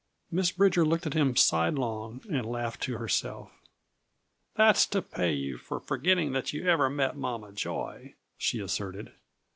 Miss 0.31 0.49
Bridger 0.51 0.83
looked 0.83 1.05
at 1.05 1.13
him 1.13 1.35
sidelong 1.35 2.21
and 2.27 2.43
laughed 2.43 2.81
to 2.81 2.97
herself. 2.97 3.51
"That's 4.55 4.87
to 4.87 5.01
pay 5.03 5.31
you 5.31 5.59
for 5.59 5.79
forgetting 5.79 6.31
that 6.31 6.53
you 6.53 6.67
ever 6.67 6.89
met 6.89 7.15
Mama 7.15 7.51
Joy," 7.51 8.15
she 8.35 8.57
asserted. 8.57 9.11